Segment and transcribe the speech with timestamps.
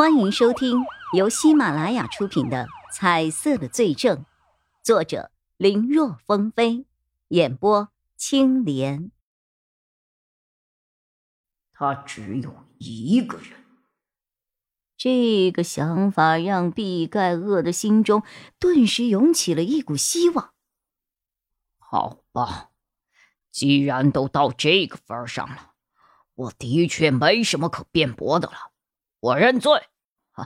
[0.00, 4.16] 欢迎收听由喜马拉雅出品的《彩色的罪证》，
[4.82, 6.86] 作者林若风飞，
[7.28, 9.10] 演播青莲。
[11.74, 13.62] 他只有一个人。
[14.96, 18.22] 这个想法让毕盖厄的心中
[18.58, 20.54] 顿时涌起了一股希望。
[21.76, 22.70] 好吧，
[23.50, 25.72] 既然都到这个份上了，
[26.36, 28.72] 我的确没什么可辩驳的了，
[29.20, 29.89] 我认罪。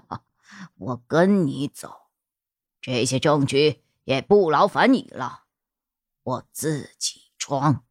[0.09, 0.23] 哈，
[0.79, 1.91] 我跟你走，
[2.81, 5.45] 这些证据也不劳烦你了，
[6.23, 7.83] 我自己装。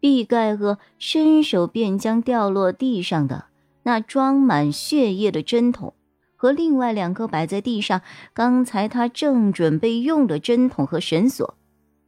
[0.00, 3.46] 毕盖厄伸手便将掉落地上的
[3.82, 5.94] 那装满血液的针筒
[6.36, 8.00] 和另外两个摆在地上，
[8.32, 11.54] 刚才他正准备用的针筒和绳索，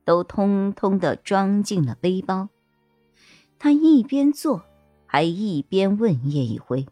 [0.06, 2.48] 都通通的装进了背包。
[3.58, 4.64] 他一边做，
[5.04, 6.86] 还一边问叶一辉。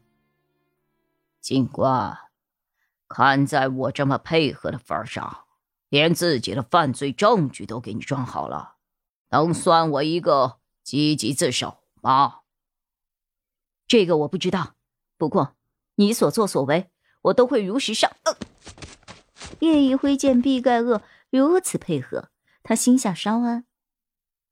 [1.51, 2.17] 警官，
[3.09, 5.47] 看在我这么配合的份上，
[5.89, 8.77] 连自己的犯罪证据都给你装好了，
[9.31, 12.43] 能算我一个积极自首吗？
[13.89, 14.77] 这个我不知道，
[15.19, 15.57] 不过
[15.97, 16.89] 你所作所为，
[17.23, 18.13] 我都会如实上。
[19.59, 22.29] 叶一辉见毕盖厄如此配合，
[22.63, 23.65] 他心下稍安。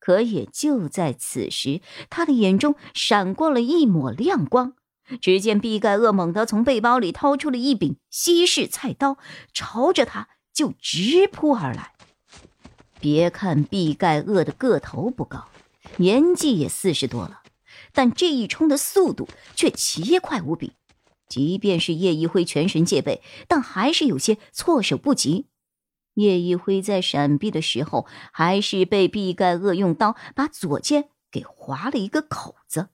[0.01, 4.75] 可也就在此时，他的眼中闪过了一抹亮光。
[5.21, 9.17] 只见毕盖厄猛地从背包里掏出了一柄西式菜刀，
[9.53, 11.93] 朝着他就直扑而来。
[13.01, 15.49] 别看毕盖厄的个头不高，
[15.99, 17.43] 年纪也四十多了，
[17.93, 20.73] 但这一冲的速度却奇快无比。
[21.29, 25.47] 即便是叶一辉全神戒备，但还是有些措手不及。
[26.15, 32.89] 叶一辉在闪避的时候，还是被毕盖厄用刀把左肩给划了一个口子。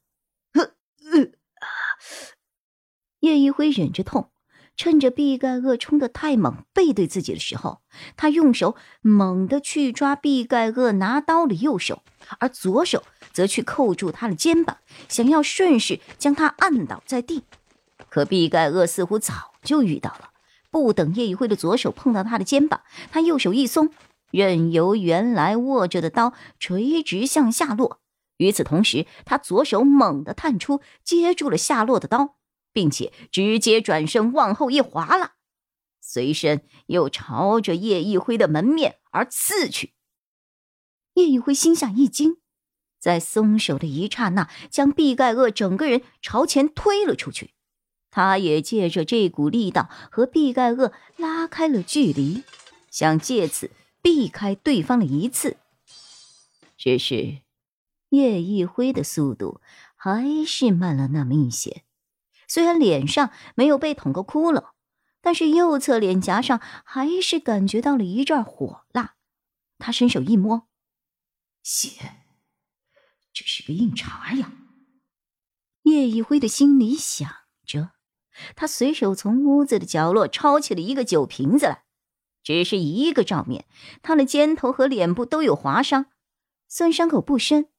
[3.20, 4.30] 叶一辉忍着痛，
[4.77, 7.80] 趁着毕盖厄冲得太猛，背对自己的时候，
[8.16, 12.03] 他用手猛地去抓毕盖厄拿刀的右手，
[12.38, 14.76] 而左手则去扣住他的肩膀，
[15.09, 17.44] 想要顺势将他按倒在地。
[18.10, 20.31] 可毕盖厄似乎早就遇到了，
[20.71, 23.91] 不等叶一辉的左手碰到他的肩膀，他右手一松，
[24.31, 28.00] 任由原来握着的刀垂直向下落。
[28.37, 32.37] 与此同时，他左手猛地探出，接住了夏洛的刀。
[32.75, 35.34] 并且直接转身往后一滑了，
[36.00, 39.95] 随身又朝着叶一辉的门面而刺去。
[41.15, 42.39] 叶一辉心下一惊，
[42.99, 47.55] 在松手的一刹那，将毕盖厄整个人朝前推了出去。
[48.11, 52.43] 他也借着这股力道和毕盖厄拉开了距离，
[52.91, 53.71] 想借此
[54.03, 55.56] 避开对方的一刺。
[56.77, 57.39] 只是
[58.14, 59.60] 叶一辉的速度
[59.97, 61.84] 还是慢了那么一些。
[62.47, 64.70] 虽然脸上没有被捅个窟窿，
[65.20, 69.14] 但是右侧脸颊上还是感觉到了一阵火辣。
[69.78, 70.69] 他伸手一摸，
[71.62, 72.16] 血，
[73.32, 74.53] 这是个硬茬呀！
[75.82, 77.28] 叶一辉的心里想
[77.66, 77.91] 着，
[78.54, 81.84] 他随手从屋子的角落抄起了一个酒瓶子来。
[82.42, 83.66] 只是一个照面，
[84.03, 86.06] 他的肩头和脸部都有划伤，
[86.69, 87.70] 虽然伤口不深，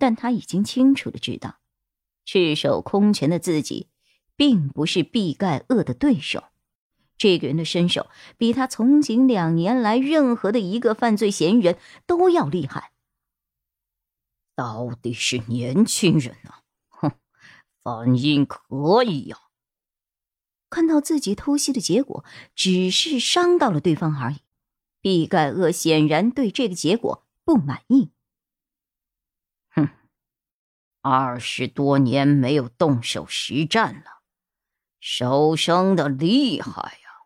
[0.00, 1.60] 但他已经清楚的知道，
[2.24, 3.86] 赤手空拳的自己。
[4.36, 6.44] 并不是毕盖厄的对手，
[7.18, 12.92] 这个人的身手比他从警两年来任何的一个犯罪嫌疑人都要厉害。
[14.56, 17.12] 到底是年轻人啊，哼，
[17.82, 19.36] 反应可以呀。
[20.70, 22.24] 看到自己偷袭的结果
[22.54, 24.38] 只是伤到了对方而已，
[25.02, 28.10] 毕盖厄显然对这个结果不满意。
[31.02, 34.20] 二十多年没有动手实战了。
[34.98, 37.24] 手生的厉害呀！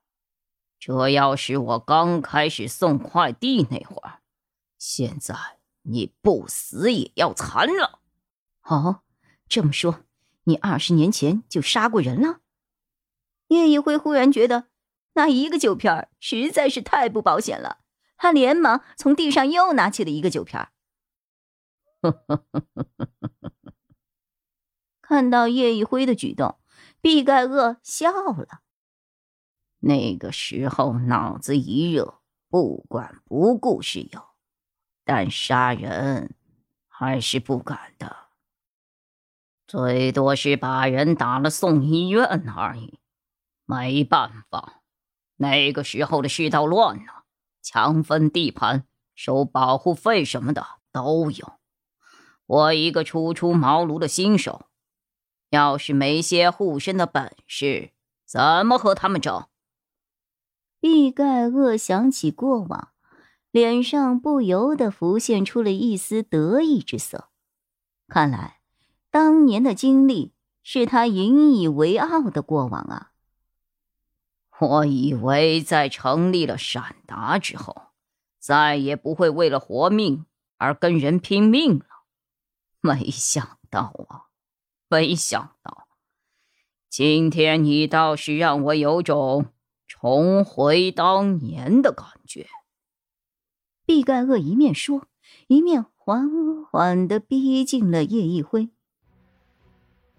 [0.79, 4.21] 这要是我刚开始送快递那会儿，
[4.79, 5.35] 现在
[5.83, 8.01] 你不死也要残了。
[8.63, 9.03] 哦，
[9.49, 10.05] 这么说，
[10.45, 12.41] 你二十年前就杀过人了？
[13.49, 14.69] 叶一辉忽然觉得
[15.15, 17.79] 那一个酒瓶实在是太不保险了，
[18.17, 20.61] 他连忙从地上又拿起了一个酒瓶。
[25.07, 26.57] 看到叶一辉的举动。
[27.01, 28.63] 毕盖厄笑了。
[29.81, 34.23] 那个时候脑子一热，不管不顾是有，
[35.05, 36.35] 但杀人
[36.89, 38.17] 还是不敢的。
[39.67, 42.99] 最多是把人打了送医院而已。
[43.67, 44.81] 没办法，
[45.37, 47.25] 那个时候的世道乱了，
[47.61, 51.53] 强分地盘、收保护费什么的都有。
[52.47, 54.71] 我一个初出茅庐的新手。
[55.55, 57.93] 要是没些护身的本事，
[58.27, 59.47] 怎么和他们争？
[60.81, 62.89] 毕盖厄想起过往，
[63.53, 67.31] 脸上不由得浮现出了一丝得意之色。
[68.09, 68.59] 看来，
[69.13, 70.35] 当年的经历
[70.65, 73.13] 是他引以为傲的过往啊。
[74.59, 77.93] 我以为在成立了闪达之后，
[78.41, 80.27] 再也不会为了活命
[80.59, 81.87] 而跟人拼命了，
[82.81, 84.27] 没想到啊，
[84.89, 85.87] 没想到，
[86.89, 89.47] 今天你倒是让我有种
[89.89, 92.47] 重回当年的感觉。
[93.87, 95.07] 毕盖厄一面说，
[95.49, 98.71] 一面缓缓的逼近了叶一辉。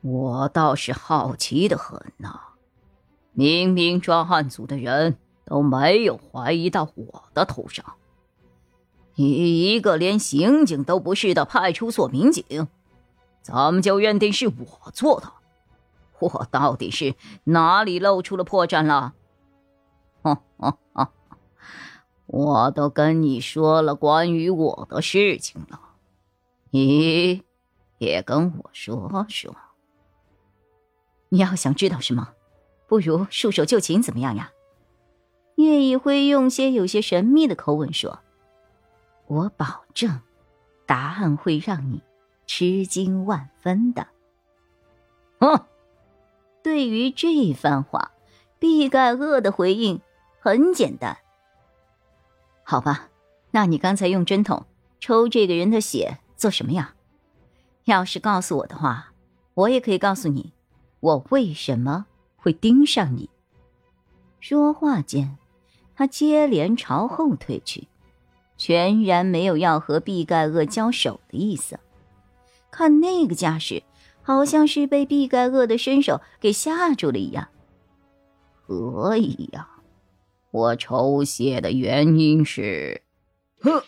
[0.02, 2.42] 我倒是好奇的很呐。
[3.32, 7.96] 明明专案组的人都没有怀疑到我的头上，
[9.16, 12.68] 你一个连刑警都不是的派出所民警，
[13.46, 15.32] 怎么就认定是我做的？
[16.18, 17.14] 我到底是
[17.44, 19.14] 哪里露出了破绽了？
[20.24, 21.12] 哈哈哈！
[22.26, 25.80] 我都跟你说了关于我的事情了，
[26.72, 27.44] 你
[28.00, 29.56] 也跟我说说。
[31.30, 32.30] 你要想知道什么？
[32.88, 34.50] 不如束手就擒，怎么样呀？
[35.58, 38.18] 叶一辉用些有些神秘的口吻说
[39.28, 40.22] ：“我保证，
[40.88, 42.02] 答案会让你
[42.46, 44.08] 吃惊万分的。”
[45.40, 45.66] 哼！
[46.64, 48.12] 对于这番话，
[48.60, 50.02] 毕盖厄的回应
[50.40, 51.18] 很简单。
[52.64, 53.10] 好吧，
[53.52, 54.66] 那你刚才用针筒
[55.00, 56.96] 抽这个人的血做什么呀？
[57.84, 59.14] 要是告诉我的话，
[59.54, 60.54] 我也可以告诉你，
[61.00, 62.08] 我为什么。
[62.38, 63.28] 会盯上你。
[64.40, 65.36] 说话间，
[65.96, 67.88] 他接连朝后退去，
[68.56, 71.80] 全然没有要和毕盖厄交手的意思。
[72.76, 73.84] 看那个架势，
[74.22, 77.48] 好像是被毕盖厄的身手给吓住了一样。
[78.68, 79.70] 可以呀，
[80.52, 83.04] 我抽血的原因是……
[83.62, 83.82] 哼！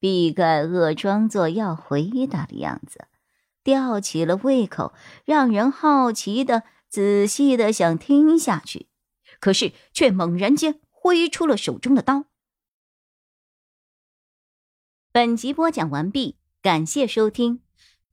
[0.00, 3.06] 毕盖厄装作要回答的样子，
[3.62, 4.92] 吊起了胃口，
[5.24, 6.64] 让人好奇的。
[6.88, 8.86] 仔细的想听下去，
[9.40, 12.26] 可是却猛然间挥出了手中的刀。
[15.10, 17.60] 本集播讲完毕，感谢收听，